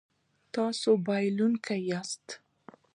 تاسو 0.53 0.89
بایلونکی 1.05 1.77
یاست 1.89 2.25